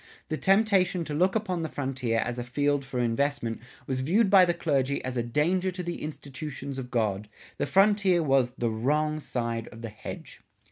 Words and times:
The 0.29 0.37
temptation 0.37 1.05
to 1.05 1.13
look 1.13 1.35
upon 1.35 1.61
the 1.61 1.69
frontier 1.69 2.17
as 2.25 2.39
a 2.39 2.43
field 2.43 2.83
for 2.83 2.99
investment 2.99 3.61
was 3.85 3.99
viewed 4.01 4.31
by 4.31 4.45
the 4.45 4.53
clergy 4.55 5.03
as 5.05 5.15
a 5.15 5.21
danger 5.21 5.69
to 5.69 5.83
the 5.83 6.01
"institutions 6.01 6.79
of 6.79 6.89
God." 6.89 7.29
The 7.59 7.67
frontier 7.67 8.23
was 8.23 8.49
"the 8.57 8.71
Wrong 8.71 9.19
side 9.19 9.67
of 9.67 9.83
the 9.83 9.89
Hedge." 9.89 10.41